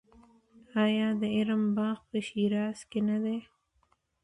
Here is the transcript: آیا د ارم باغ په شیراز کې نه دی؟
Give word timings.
آیا 0.85 1.07
د 1.21 1.23
ارم 1.39 1.63
باغ 1.77 1.97
په 2.09 2.17
شیراز 2.27 2.79
کې 2.89 2.99
نه 3.09 3.17
دی؟ 3.23 3.37